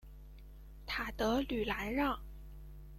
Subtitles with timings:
[0.87, 2.19] 塔德吕兰让。